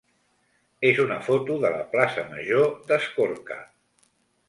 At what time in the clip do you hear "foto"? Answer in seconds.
1.27-1.59